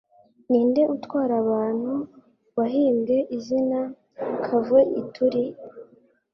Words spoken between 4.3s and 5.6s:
kavoituri?